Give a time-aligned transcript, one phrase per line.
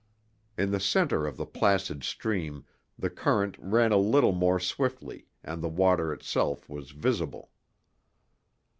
[0.57, 2.65] In the center of the placid stream
[2.97, 7.51] the current ran a little more swiftly, and the water itself was visible.